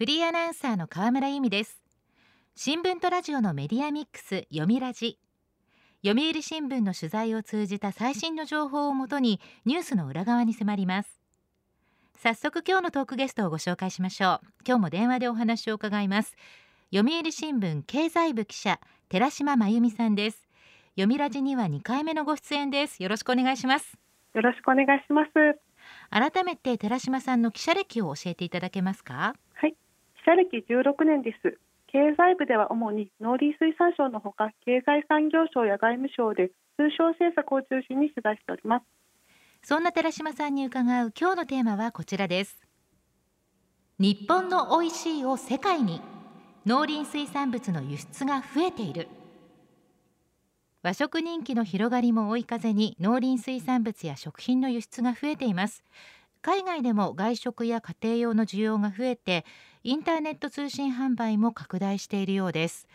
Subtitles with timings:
[0.00, 1.78] フリーアナウンサーの河村由美です。
[2.56, 5.18] 新聞とラジオのメディアミックス読みラジ。
[6.02, 11.20] 読売新聞の取材を通じた最新の情報をもとにニュースの裏側に迫ります。
[12.16, 14.46] 早速今日のトークゲストをご紹介しましょう。
[14.66, 16.34] 今日も電話でお話を伺います。
[16.94, 18.80] 読売新聞経済部記者
[19.10, 20.48] 寺島真由美さんです。
[20.92, 23.02] 読みラジには2回目のご出演です。
[23.02, 23.98] よろしくお願いします。
[24.32, 25.60] よろしくお願いします。
[26.08, 29.34] 改めて寺島さんの記者歴を教えていただけますか？
[29.52, 29.76] はい
[30.20, 31.58] 記者歴16年です。
[31.86, 38.84] 経済部では主に農林水産省のほか経済産業省や外務省で通商政策を中心に取材しております。
[39.62, 42.60] そんな寺島さんに伺う今日のテーマはこちらです。
[43.98, 46.02] 日本の美味しいを世界に
[46.66, 49.08] 農林水産物の輸出が増えている。
[50.82, 55.82] 和食人気の広がりも追い風に農林水産物や食品の輸出が増えています。
[56.42, 59.44] 海外でも外食や家庭用の需要が増えて
[59.82, 62.86] インターネット通信販売も拡大しているようです。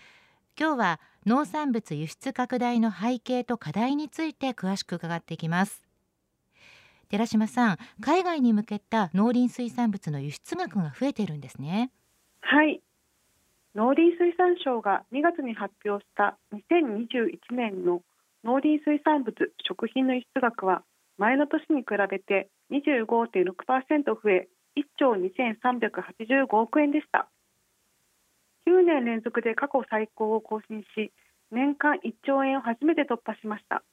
[0.59, 5.81] 今日は農産物輸出拡大の背景と課題について詳しく伺っていきます。
[7.09, 11.89] 寺島さん海外に向けた農林水産物の輸出額が増えているんですね。
[12.41, 12.83] はい。
[13.73, 18.03] 農林水産省が2月に発表した2021年の
[18.43, 19.35] 農林水産物
[19.67, 20.83] 食品の輸出額は
[21.17, 24.47] 前の年に比べて25.6%増え
[24.77, 27.29] 1兆2385億円でした。
[28.67, 31.11] 9年連続で過去最高を更新し
[31.51, 33.83] 年間1兆円を初めて突破しました。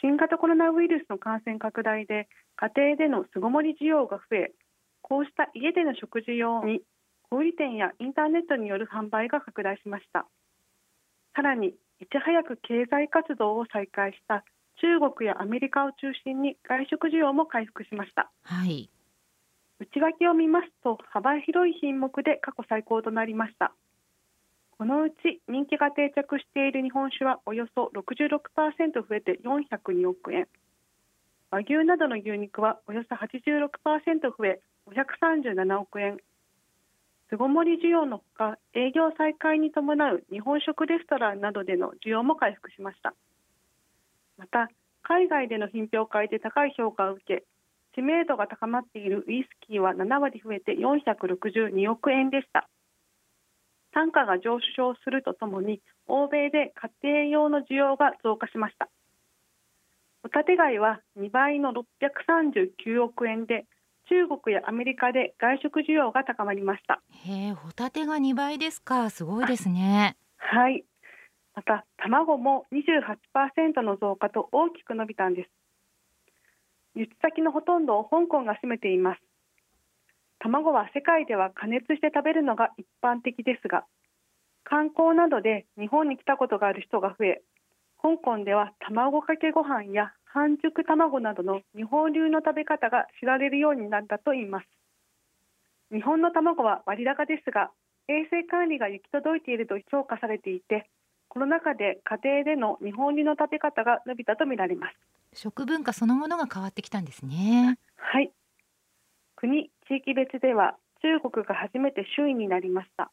[0.00, 4.52] 新型コロナウイルスの感染拡大で家庭での巣ごもり需要が増え
[5.02, 6.80] こうした家での食事用に
[7.30, 10.26] 小売店やインターネットによる販売が拡大しました。
[11.34, 14.44] さらにいち早く経済活動を再開した
[14.80, 18.88] 中国やアメリカを中心に外食需要も回復しました、はい、
[19.80, 23.72] 内訳を見ますと幅広い品目で過去最高となりました。
[24.76, 30.48] このうち人気が定着している日本酒はおよそ66%増えて402億円。
[31.50, 33.68] 和牛などの牛肉はおよそ86%
[34.36, 36.18] 増え537億円。
[37.30, 43.14] 巣ごもり需要のほか営業再開に伴う日本食レストランなどでの需要も回復しました。
[44.36, 44.68] また
[45.02, 47.44] 海外での品評会で高い評価を受け
[47.94, 52.68] 知名度が高まっているウイスキーは7割増えて462億円でした。
[53.92, 58.88] 単価が上昇するとともに欧米で家庭用の需要が増加しました。
[60.22, 63.66] ホタテ貝は2倍の639億円で
[64.08, 67.00] 中国やアメリカで外食需要が高まりました。
[67.26, 69.10] へえホタテが2倍ですか。
[69.10, 70.16] すごいですね。
[70.36, 70.84] はい。
[71.54, 75.50] また卵も28%の増加と大きく伸びたんです
[76.94, 79.20] 輸出先のほとんどを香港が占めています。
[80.40, 83.84] 卵は世界では加熱して食べるのが一般的ですが
[84.64, 87.42] 観光などで日本に来たことがある人が増え
[88.02, 94.66] 香港では卵かけご飯や半熟卵などの日本流の食べ方が知られるようになったといいます。
[95.92, 97.70] 日本の卵は割高ですが
[98.08, 100.88] 衛生管理が行き届いていると評価されていて
[101.28, 105.19] コロナ禍で家庭での日本流の食べ方が伸びたとみられます。
[105.34, 107.78] 食文化そのものが変わってきたんですね。
[107.96, 108.32] はい。
[109.34, 113.10] 国地域別では中国が初めて首位になりました。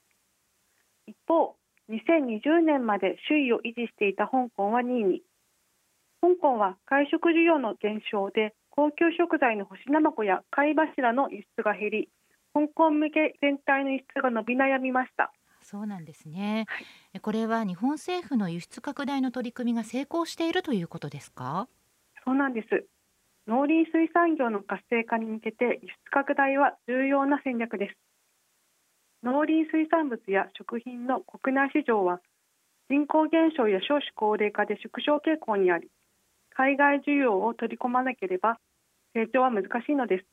[1.07, 1.57] 一方
[1.89, 5.23] 2020年まで首位を維持していた香港は2位に。
[6.22, 12.09] 香港は外食需要の減少で高級食材の干し卵や貝柱の輸出が減り
[12.53, 15.33] 香港向け全体の輸出が伸び悩みました。
[15.61, 16.88] そうなんですね、はい、
[17.22, 21.67] これは日本政府の輸出拡大の取り組みが成功しているということですか？
[22.27, 22.67] そうなんです。
[23.47, 27.95] 農林水産業の活性化に向けて輸出拡大は重要な戦略です。
[29.23, 32.19] 農林水産物や食品の国内市場は
[32.89, 35.88] 人口減少や少子高齢化で縮小傾向にあり
[36.51, 38.59] 海外需要を取り込まなければ
[39.13, 40.25] 成長は難しいのです。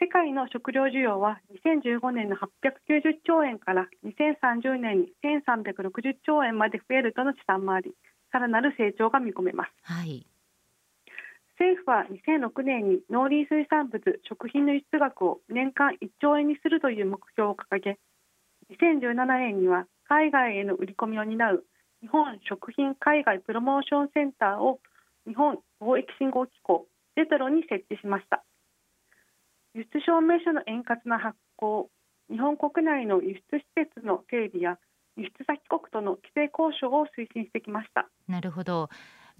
[0.00, 7.94] 世界の食料需要は2015年の890兆円から2030年に1360兆円まで増えるとの試算もあり
[8.32, 10.26] さらなる成長が見込めます、はい、
[11.58, 17.98] 政府は2006年に農林水産物食品の輸出額を年間1兆円にするという目標を掲げ
[18.70, 21.64] 2017年には海外への売り込みを担う
[22.00, 24.78] 日本食品海外プロモーションセンターを
[25.26, 28.44] 日本貿易振興機構ゼトロに設置しました。
[29.74, 31.90] 輸出証明書の円滑な発行
[32.30, 34.78] 日本国内の輸出施設の整備や
[35.16, 38.08] 輸出先国との規制交渉を推進してきました。
[38.28, 38.88] なるほど。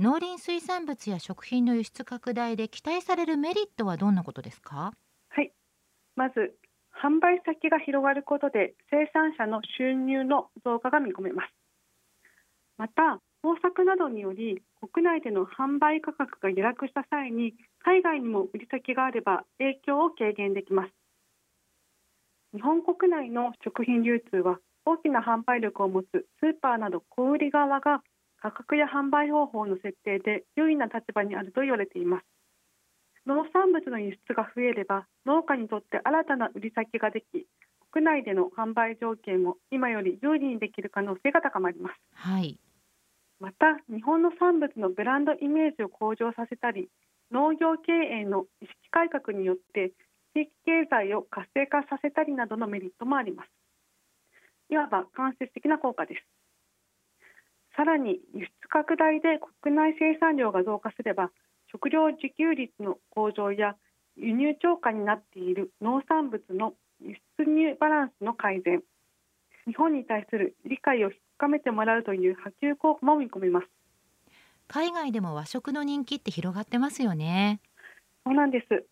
[0.00, 4.92] 農林水産物や食品の輸出拡大で期待されるメリットはどんなことですか？
[5.30, 5.52] はい。
[6.14, 6.54] まず
[6.94, 11.52] 販売先が広がることで生産者の収入の増加が見込めます。
[12.76, 14.62] また豊作などにより
[14.92, 20.92] 国内での販売価格が下落した際に海外にも売り先があれば影響を軽減できます。
[22.54, 26.06] 日本国内の食品流通は大きな販売力を持つ
[26.38, 28.00] スーパーなど小売側が
[28.40, 32.24] 価格や販売方法の設定で優位な立場にあると言われています。
[33.28, 37.46] 農産物の輸出が増えれば農家にとって新たな売り先ができ
[37.92, 42.58] 国内での販売条件も今より有利にできる可能性が高まります、はい、
[43.38, 46.88] また日本の産物のブランドイメージを向上させたり
[47.30, 49.92] 農業経営の意識改革によって
[50.34, 53.50] 地域経済を活性化させたりなどのメリットもあります。
[54.70, 56.37] いわば間接的な効果です
[57.78, 61.30] さらに輸出拡大で国内生産量が増加すれば
[61.70, 63.76] 食料自給率の向上や
[64.16, 68.82] 輸入超過になっている農産物の輸出入バランスの改善
[69.68, 73.68] 日本に対する理解を深めてもらうという波及効果も見込めます。
[74.66, 77.60] 海外でも和食の人気って広がってますよね。
[78.26, 78.84] そうなんです。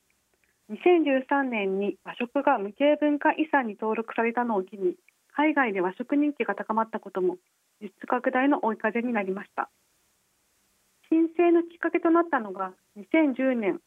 [0.70, 4.94] 2013年に和食が無形文化遺産に登録されたのを機に
[5.32, 7.36] 海外で和食人気が高まったことも
[7.80, 9.70] 輸出拡大の追い風になりました。
[11.10, 13.80] 申請のきっかけとなったのが2010年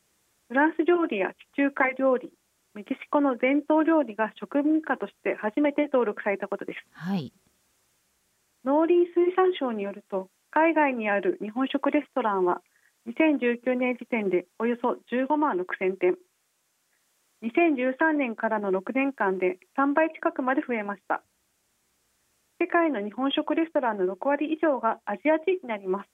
[0.48, 2.32] フランス料理や地中海料理
[2.74, 7.34] メキシコの伝統料理が食文化として初めて登録されたことです、はい、
[8.64, 12.62] 農林水産省によると海外にある日本食レストランは
[13.08, 16.16] 2019年時点でおよそ15万6千店
[17.44, 21.22] 2013年からの6年間で3倍近くまで増えました
[22.60, 26.10] 世界の日本食レストランの6割以上がアジア地域になります。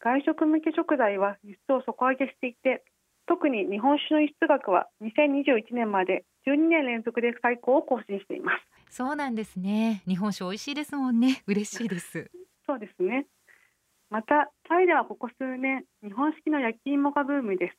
[0.00, 2.84] 外食向け食材は輸出を底上げしていて
[3.26, 8.52] 特に日本酒の輸出額は2021年まで12年連続で最高を更新していま
[8.88, 8.96] す。
[8.96, 10.02] そうなんですね。
[10.06, 11.42] 日本酒美味しいですもんね。
[11.46, 12.30] 嬉しいです。
[12.66, 13.26] そうですね。
[14.08, 17.76] またタイではここ数年日本式の焼き芋がブームです。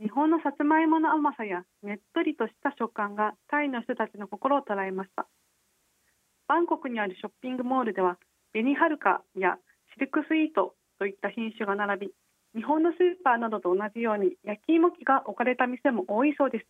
[0.00, 5.28] 日本のさつまいもの甘さやねっとりとした食感がタイの人たちの心を捉えました
[6.50, 8.18] バンコクにあるショッピングモールでは
[8.52, 9.54] 紅はるかや
[9.94, 12.12] シルクスイートといった品種が並び
[12.56, 16.64] 日本のスーパーなどと同じように焼き芋機が置かれた店も多いそうです。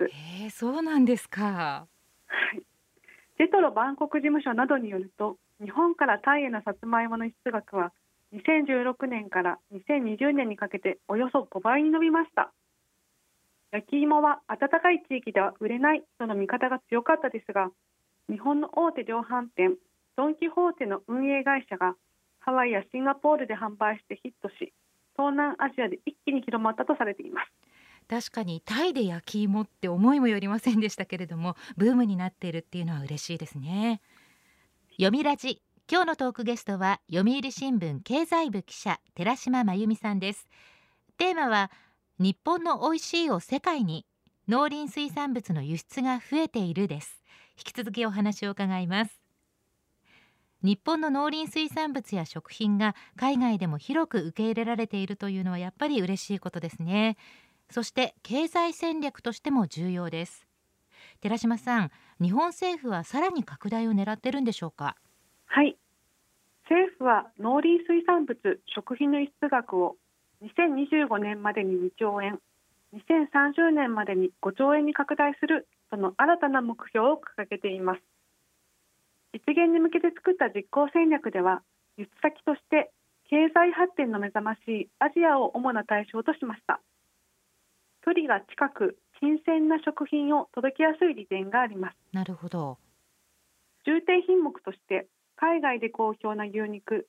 [0.44, 1.87] えー、そうなんですか。
[2.27, 2.61] はい。
[3.38, 7.94] ジェトロバンコク事務所などによると、日本からタイへのさつまいもの輸出額は
[8.35, 12.53] 2016年から2020年にかけておよそ5倍に伸びました。
[13.73, 17.71] 焼き芋は暖かい地域では売れないとの見方が強かったですが、
[18.28, 19.76] 日本の大手量販店
[20.17, 21.94] ドン・キホーテの運営会社が
[22.40, 24.72] ハワイやシンガポールで販売してヒットし、
[25.17, 27.50] 東南アジアで一気に広まったとされています。
[28.08, 34.00] 確かにタイで焼き芋って思いもよりませんでしたけれどもブームになっているっていうのは嬉しいですね。
[34.93, 35.62] 読みラジ。
[35.90, 40.49] 今日のトークゲストは読売新聞経済部記者寺島真由美さんです。
[41.19, 41.70] テーマは
[42.19, 44.06] 日本の美味しいを世界に
[44.49, 47.19] 農林水産物の輸出が増えているです。
[47.61, 49.21] 引き続きお話を伺います。
[50.62, 57.17] 日本の農林水産物や食品が海外でも広く受け入れられているというのはやっぱり嬉しいことですね。
[57.71, 60.47] そして経済戦略としても重要です。
[61.21, 61.91] 寺島さん
[62.21, 64.96] 日本政府はさらに拡大を狙ってるんでしょうか？
[65.46, 65.77] はい。
[66.69, 68.39] 政府は農林水産物
[68.75, 69.96] 食品の輸出額を
[70.43, 72.39] 2025年までに2兆円
[72.94, 78.01] 2030年までに5兆円に拡大するとの新たな目標を掲げています。
[79.32, 81.63] 実現に向けて作った実行戦略では
[81.97, 82.91] 輸出先として
[83.29, 86.81] 経済発展の目覚ましいアジアを主な対象としました。
[88.05, 91.97] 距離が近く新鮮な食品を届けやすい利点があります。
[92.13, 92.79] なるほど。
[93.87, 95.06] 重点品目として
[95.37, 97.06] 海外で好評な牛肉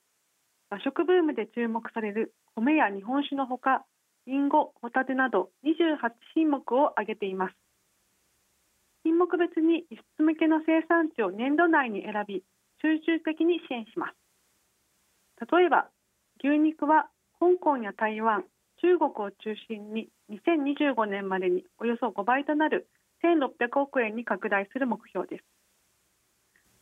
[0.70, 3.84] 和食ブームで注目される米や日本酒のほか
[4.26, 5.98] りんごホタテなど28
[6.34, 7.54] 品目を挙げています
[9.04, 12.42] 品目別に輸出向けの生産地を年度内に選び
[12.80, 14.16] 集中的に支援します。
[15.52, 15.88] 例えば
[16.42, 18.44] 牛肉は香港や台湾
[18.80, 22.88] 中国を中心に2025年までにおよそ5倍となる
[23.24, 25.44] 1600億円に拡大する目標です。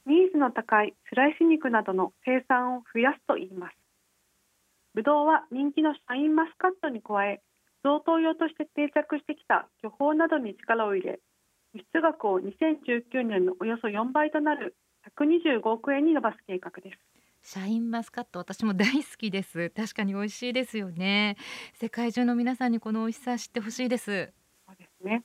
[0.07, 3.77] ニーズの高いスライス肉などの生産を増やすといいます。
[4.95, 7.43] ブドウは人気のシャインマスカットに加え
[7.85, 11.21] 贈答用として定着してきた巨峰などに力を入れ
[11.75, 16.99] 輸出額を2019年のおよそ4倍となる125億円に伸ばす計画です。
[17.43, 19.71] シャインマスカット私も大好きです。
[19.71, 21.37] 確かに美味しいですよね。
[21.75, 24.33] 世界中の皆さんにこの美味しさ知ってほしいです。
[24.67, 25.25] そうですね。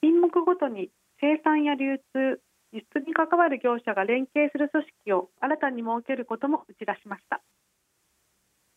[0.00, 2.40] 品目ごとに生産や流通
[2.72, 7.42] 輸出に関わる業者が連携する組織を新たに設けることも打ち出しました。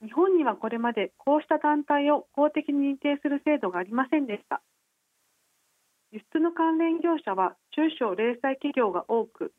[0.02, 4.62] 日本にはこれまでこうした団体を公的に認定する制度がありませんでした
[6.12, 9.54] 輸出の関連業者は中小零細企業が多く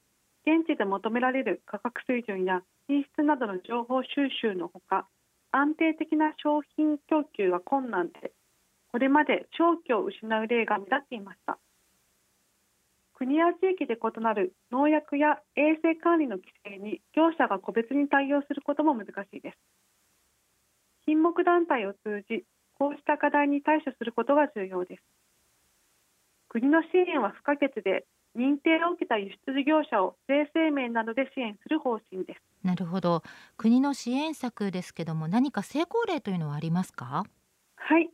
[0.46, 5.06] 現地で求められる価格水準や品質などの情報収集のほか
[5.52, 8.32] 安定的な商品供給が困難で
[8.90, 11.58] これまで商機を失う例が目立っていました。
[13.14, 19.58] 国や地域で異なる農薬や衛生管理の規制に業者が個別に対応することも難しいです。
[21.04, 22.44] 品目団体を通じ
[22.78, 25.02] こうした課題に対処することが重要です。
[26.50, 32.40] 国の支援は不可欠で認定を受けた輸出事業者を税制面などで支援する方針です。
[32.64, 33.22] なるほど。
[33.56, 37.24] 国の支援策ですけども何か成功例というのはありますか？
[37.76, 38.10] はい。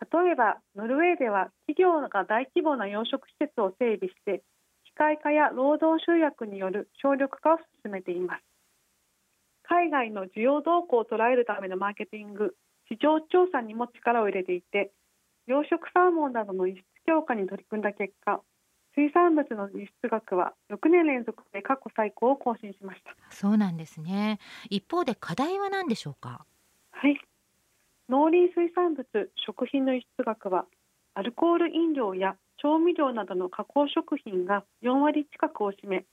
[0.00, 4.42] 例えばノルウェーでは企業が大規模な養殖施設を整備して
[4.84, 8.42] 機械化や労働集約による省力化を進めています。
[9.64, 12.56] 海外の需要動向を捉えるためのマーケティング
[12.90, 14.90] 市場調査にも力を入れていて
[15.46, 18.42] 養殖サーモンなどの輸出強化に取り組んだ結果
[18.94, 23.16] 水産物の輸出額は6年連続で過去最高を更新しました。
[23.30, 24.38] そうなんですね。
[24.68, 26.46] 一方で課題は何でしょうか？
[26.92, 27.20] はい。
[28.08, 29.06] 農林水産物
[29.46, 30.66] 食品の輸出額は
[31.14, 36.06] アルコール飲料や調味料などの加工食品が4割近くを占め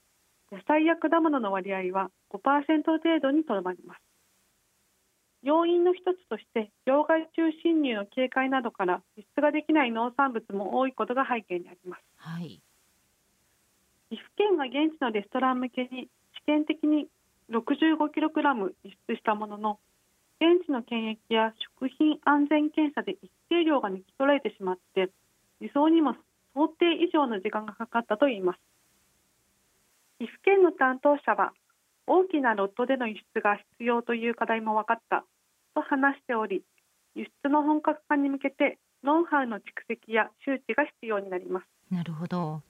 [0.52, 4.00] 野菜や果物の割合は5%程度にとどまります
[5.48, 12.60] 要因の一つとして場外中侵入の警戒などから輸出ができない農産物も多いことが背景にあります、はい、
[14.10, 16.08] 岐阜県が現地のレストラン向けに
[16.44, 17.08] 試験的に
[17.50, 19.78] 65kg 輸出したものの
[20.36, 25.08] 現地の検疫や食品安全検査で一定量が抜き取られてしまって
[25.60, 26.14] 輸送にも
[26.52, 28.60] 想定以上の時間がかかったといいます。
[30.18, 31.52] 岐阜県の担当者は
[32.06, 35.24] 大きなロットでの輸出が必要という課題も分かった
[35.78, 36.62] と話しており
[37.14, 41.66] 輸出の本格化に向けてノウハウの蓄積や周知が必要になります。
[41.94, 42.62] なるほど。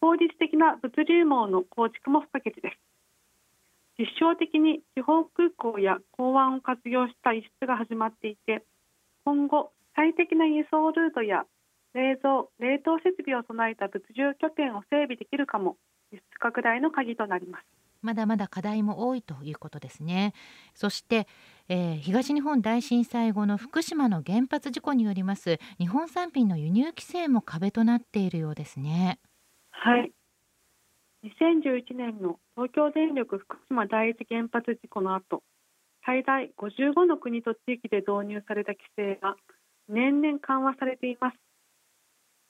[0.00, 2.76] 効率的な物流網の構築も不可欠です。
[3.98, 8.64] 実証的に地方空港や港湾を活用した輸出が始まっていて
[9.24, 11.44] 今後最適な輸送ルートや
[11.92, 15.76] 冷蔵冷凍設備を備えた物流拠点を整備できるかも
[16.12, 17.80] 輸出拡大の鍵となります。
[18.02, 20.32] まだまだ課題も多いということですね。
[20.74, 21.26] そして、
[21.72, 29.20] えー、東日本大震災後の福島の原発事故によります日本産品の輸入規制も壁となっているようですね。
[29.70, 30.10] はい。
[31.22, 35.44] 2011年の東京電力福島第一原発事故の後
[36.04, 39.36] 最大55の国と地域で導入された規制が
[39.88, 41.36] 年々緩和されています。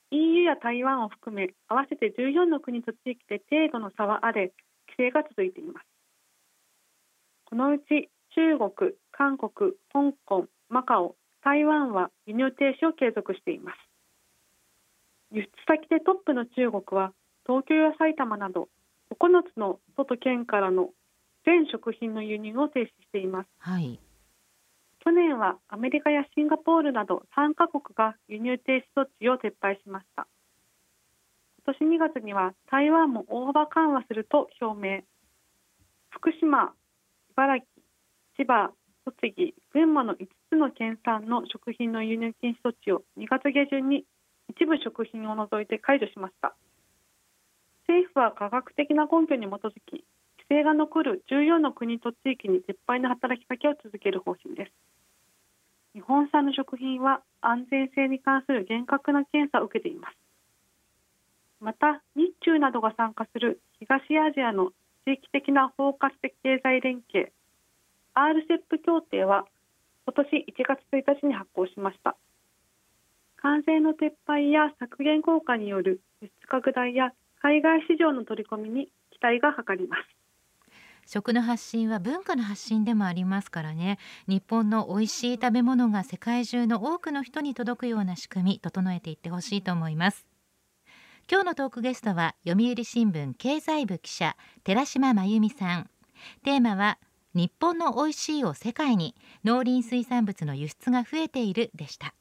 [0.09, 4.51] EU や台湾を含め合わせて14の国と地域で程度の差はあれ
[4.97, 5.85] 規制が続いています。
[7.45, 13.77] このうち中国、韓国、香港、マカオ、台湾は輸入停止を継続しています。
[15.31, 17.13] 輸出先でトップの中国は
[17.45, 18.67] 東京や埼玉など
[19.19, 20.89] 9つの都と県からの
[21.45, 23.99] 全食品の輸入を停止しています、はい、
[25.03, 30.27] 去年はアメリカやシンガポールなど3カ国が輸入停止措置を撤廃しました。
[31.65, 35.01] 今年2月には台湾も大幅緩和すると表明。
[36.09, 36.73] 福島、
[37.31, 37.65] 茨城、
[38.41, 38.71] 千葉、
[39.05, 44.03] 栃木、群馬の5つの県産の食品の輸入禁止措置を2月下旬に
[44.49, 46.55] 一部食品を除いて解除しました。
[47.87, 50.03] 政府は科学的な根拠に基づき規
[50.49, 54.71] 制が残る14の国と地域に撤廃の働きかけを続ける方針です。
[55.93, 60.17] 日本産の食品は安全性に関する厳格な検査を受けています。
[61.59, 64.71] また日中などが参加する東アジアの
[65.05, 67.31] 地域的な包括的経済連携
[68.15, 69.45] RCEP 協定は
[70.05, 72.17] 今年1月1日に発行しました。
[73.37, 80.21] 関税の撤廃や削減効果による輸出拡大や海外市場の取り込みに期待が図ります。
[81.07, 83.97] 食の発信は文化の発信でもありますからね。
[84.27, 90.27] 日本の美味しい食べ物が世界中の多くの人に届くような仕組み整えていってほしいと思います。
[91.29, 95.89] 今日のトークゲストは読売新聞経済部記者寺島真由美さん。
[96.43, 96.99] テーマは
[97.33, 102.13] 日本の美味しいを世界に農林水産物の輸出が増えているでした。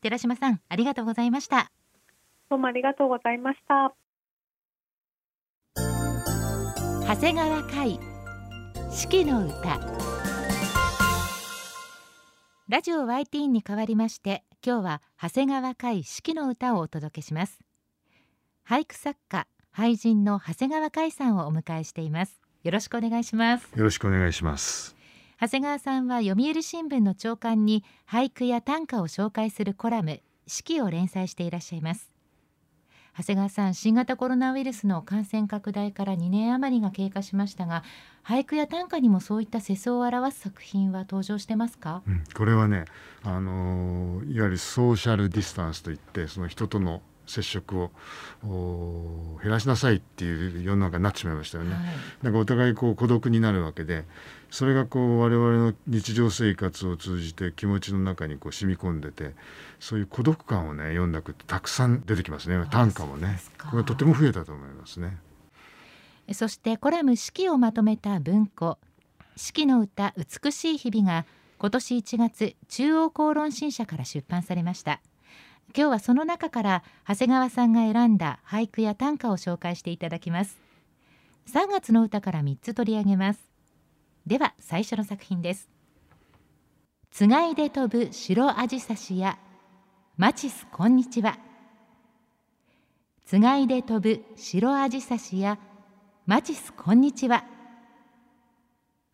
[0.00, 1.72] 寺島さんありがとうございました。
[2.48, 3.94] どうもありがとうございました。
[5.74, 8.00] 長谷川海
[8.90, 9.80] 四季の歌。
[12.68, 17.60] ラジオ YT に代わりまして今日は長谷川海四季の歌をお届けします。
[18.68, 23.68] 俳句作家俳人の長谷川海さんをお迎えしていますよろしくお願いします。
[23.76, 24.96] よろしくお願いします。
[25.40, 32.10] 長谷川さんは読売新聞の朝刊に俳句や短歌を紹介するコラム四季を連載していらっしゃいます。
[33.16, 37.82] 長谷川さん新型コロナウイルスの感染拡大から2年余りが経過しましたが
[38.22, 42.84] 俳句や短歌にもそういった世相を表す作品は登場してますか、うん、これはね、
[43.22, 47.90] あのー、いわゆるソーシャルディスタンスといってその人との接触
[48.44, 51.74] を減らしなさいっていう世の中になってしまいましたよね。
[51.74, 51.84] はい、
[52.22, 54.04] なんかお互いこう孤独になるわけで
[54.50, 59.34] それがこう我々の日常生活を通じて気持ちの中にこう染み込んでて
[59.80, 63.40] そういう孤独感をね読んだ句ってたくさん出てきますね短歌もね
[63.70, 65.18] これとても増えたと思いますね。
[66.32, 68.78] そしてコラム「四季」をまとめた文庫
[69.36, 71.24] 「四季の歌美しい日々」が
[71.58, 75.00] 今年1月中央公論新社から出版されました。
[75.76, 80.58] 今日はその中から長谷川さんが選んだ俳句や短歌を紹介していただきます。
[81.52, 83.40] 3月の歌から3つ取り上げます。
[84.26, 85.68] では最初の作品です。
[87.10, 89.38] つがいで飛ぶ白アジサシや
[90.16, 91.38] マチスこんにちは。
[93.26, 95.58] つがいで飛ぶ白アジサシや
[96.24, 97.44] マチスこんにちは。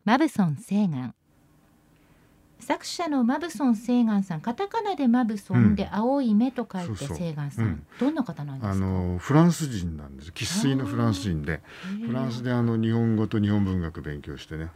[0.04, 1.12] マブソン西岸
[2.62, 7.84] 作者のマブソンセーガンさんカタカナでマブソンで青い目と書いてセーガンさん。
[7.98, 8.72] どんな方なんですか？
[8.72, 10.32] あのフランス人なんです。
[10.32, 11.60] 生粋のフランス人で。
[12.06, 14.68] フランスであの日本語と日本文学勉強してね。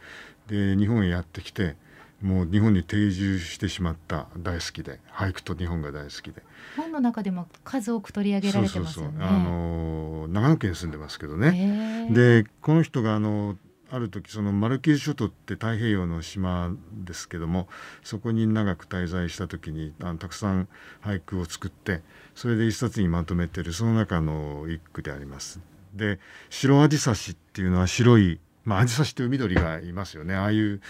[0.47, 1.75] で日本へやってきて
[2.21, 6.43] もう日本に定住してしまった大好きで俳句と日本が大好きで。
[6.75, 9.23] 本の中でも数多く取り上げられてますよね。
[9.23, 12.09] あの長野県に住んでますけどね。
[12.11, 13.55] でこの人があの
[13.89, 16.71] ある時そのマルキー諸島って太平洋の島
[17.05, 17.67] ですけども
[18.03, 20.67] そこに長く滞在した時にあのたくさん
[21.01, 22.01] 俳句を作って
[22.35, 25.59] それで一冊にまとめてるその中の一句であります。
[25.93, 30.35] で白アジサシっていうのは白いまあ、アジサシという緑がいますよね。
[30.35, 30.81] ああいう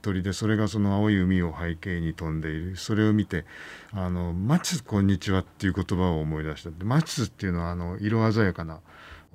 [0.00, 2.76] 鳥でそれがその青い海を背景に飛んでいる。
[2.76, 3.44] それを見て
[3.92, 6.70] 「あのマチスこんにちは」っていう言葉を思い出した。
[6.82, 8.80] マチスっていうのはあの色鮮やかな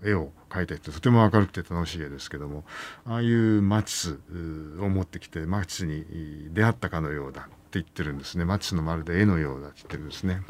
[0.04, 2.64] 絵を描いていてとても明るくて楽しい絵ですけども
[3.06, 4.20] ああいうマチス
[4.80, 6.06] を持ってきてマチスに
[6.54, 10.42] 出会ったかのようだって言ってるんですねマチスのまるで絵のようだって言ってるんですね。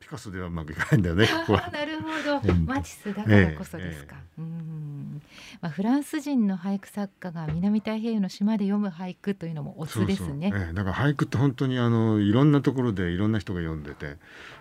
[0.00, 1.26] ピカソではうまくいかないんだよね。
[1.26, 2.08] ここはなるほ
[2.42, 4.16] ど、マチスだからこそですか。
[4.16, 5.22] ええうん
[5.62, 10.50] まあフランス人の俳句作家が南太平洋の島で読む俳句というのもオツですね。
[10.50, 14.18] そうそうええ、だから俳句って本当にあのいろんなところでいろんな人が読んでて、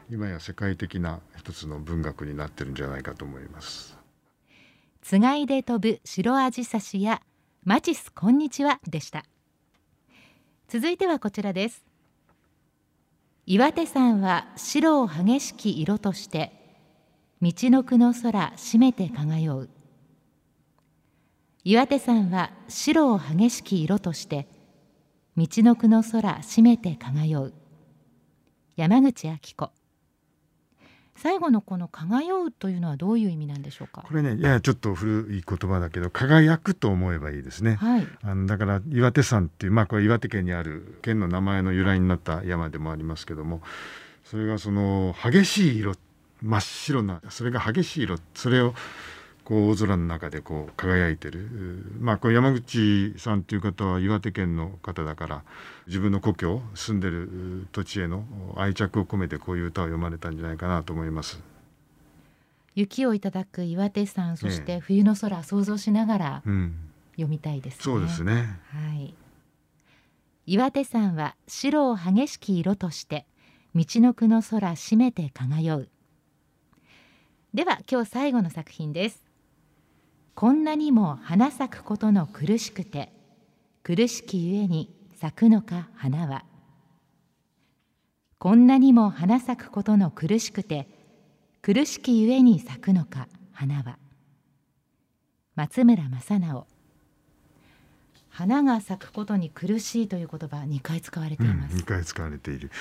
[0.10, 3.98] 今や世界的な一つの文学になってるんじゃないかと思います。
[5.04, 7.22] つがいで飛ぶ白アジサシや
[7.66, 9.26] マチスこんにちはでした。
[10.70, 11.84] 続いてはこちらです。
[13.46, 16.54] 岩手山は白を激しき色として
[17.42, 19.70] 道のくの空締めて輝う。
[21.66, 24.48] 岩手山は白を激しき色として
[25.36, 27.54] 道のくの空締めて輝う。
[28.78, 29.83] 山口明子。
[31.16, 34.04] 最後のこの輝うというのはどういう意味なんでしょうか？
[34.08, 43.62] これねややちょっと古い言葉だけど輝くと思えばいいですね、はい、あのだから岩手山っていうまあこれ岩手県にある県の名前の由来になった山でもありますけども
[44.26, 45.94] それがその激しい色
[46.42, 48.74] 真っ白なそれが激しい色それを
[49.52, 55.44] 大空の中でこう輝いてるまあこれ山口さんという方は岩手県の方だから
[55.88, 58.24] 自分の故郷住んでる土地への
[58.56, 61.42] 愛着を込めてこういう歌を読まれたんじゃないかなと思います。
[62.76, 66.44] 雪をいただく岩手山そして冬の空想像しながら
[67.16, 67.84] 読みたいですね。
[67.84, 68.60] そうですね。
[68.70, 69.14] はい。
[70.46, 73.26] 岩手山は白を激しき色として
[73.76, 75.90] 道のくの空締めて輝う。
[77.54, 79.33] では今日最後の作品です。
[80.36, 83.14] こんなにも花咲くことの苦しくて
[83.84, 86.44] 苦しきゆえに咲くのか花は。
[88.40, 90.88] こんなにも花咲くことの苦しくて
[91.62, 93.98] 苦しきゆえに咲くのか花は。
[95.56, 96.73] 松村正直。
[98.34, 102.72] 花が咲くことに苦しいという言葉2回使われています、うん、2回使われている。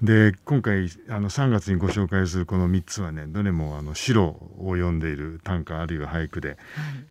[0.00, 4.24] で今回あの3月にご紹介するこの3つはねどれもあの白
[4.58, 6.58] を読んでいる短歌あるいは俳句で、はい、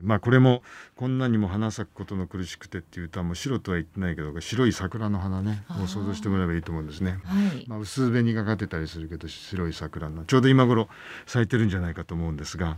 [0.01, 0.63] まあこれも
[0.95, 10.87] こんなにも花咲くことの苦しくてっていう歌も白とは言ってないけど白い桜の花ねを想像してもらえばいいと思うんですね、はい、まあ、薄紅がかってたりするけど白い桜のちょうど今頃
[11.25, 12.77] 咲いてるんじゃないかと思うんですが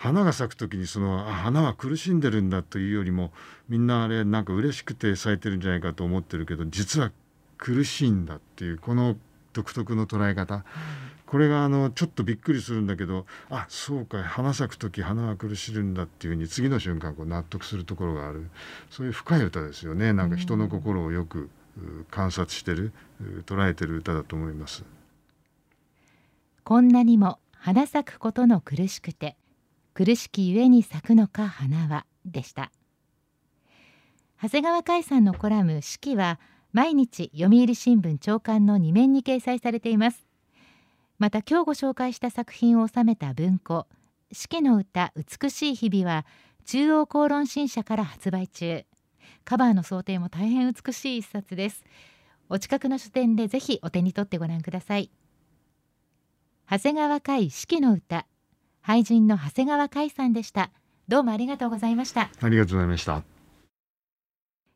[0.00, 3.32] 花が咲く時にその花は苦しんでるんだというよりも
[3.68, 7.12] みんなあれなんか嬉しくて咲いてるんじゃないかと思ってるけど実は
[7.58, 9.14] 苦しいんだっていうこの
[9.52, 10.64] 独特の捉え方、
[11.26, 18.48] これがあのちょっとびっくりするんだけどあそうか花咲く時花は苦しるんだっていうふうに次の瞬間こう納得するところがある。
[18.88, 20.14] そういう深い歌ですよね。
[20.14, 21.50] なんか人の心をよく
[22.10, 22.94] 観察してる
[23.44, 24.82] 捉えてる歌だと思います。
[26.64, 29.36] こんなにも花咲くことの苦しくて
[30.02, 32.72] 苦しきゆえに咲くのか花はでした。
[34.42, 36.40] 長谷川海さんのコラム四季は
[36.72, 40.26] 毎日読売新聞長官の2面に掲載されています。
[41.18, 43.88] また今日ご紹介した作品を収めた文庫
[44.32, 46.24] 四季の歌美しい日々は
[46.64, 48.86] 中央公論新社から発売中。
[49.44, 51.84] カバーの想定も大変美しい一冊です。
[52.48, 55.10] お近くの書店でぜひお手に取ってご覧ください。
[56.70, 58.24] 長谷川海四季の歌
[58.90, 60.72] 俳人の長谷川海さんでした。
[61.06, 62.28] どうもありがとうございました。
[62.40, 63.22] ありがとうございました。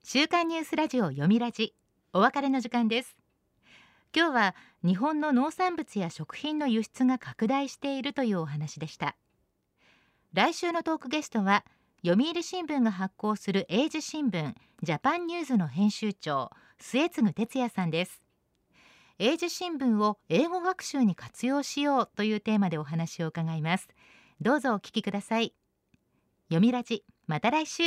[0.05, 1.75] 週刊ニュースラジオ読みラジ
[2.13, 3.17] お別れの時間です。
[4.15, 9.17] 今日は日本の農産物や食品の輸出が拡大しているというお話でした。
[10.33, 11.65] 来週のトークゲストは
[12.07, 18.25] 読売新聞が発行する英字新聞ジャパンニューズの編集長末次哲也さんです。
[19.21, 23.89] 英字新聞を英語学習に活用しようというテーマでお話を伺います
[24.45, 25.55] どうぞお聞きください。
[26.49, 27.83] 読みラジまた来週。